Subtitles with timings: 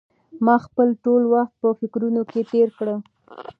[0.45, 2.87] ما خپل ټول وخت په فکرونو کې تېر کړ.